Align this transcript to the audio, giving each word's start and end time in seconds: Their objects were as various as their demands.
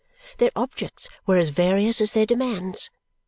Their 0.39 0.49
objects 0.55 1.07
were 1.27 1.37
as 1.37 1.49
various 1.49 2.01
as 2.01 2.13
their 2.13 2.25
demands. 2.25 2.89